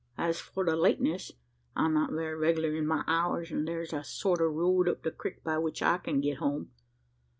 [0.17, 1.31] As for the lateness,
[1.75, 5.11] I'm not very reg'lar in my hours; an' thar's a sort o' road up the
[5.11, 6.71] crik by which I can get home.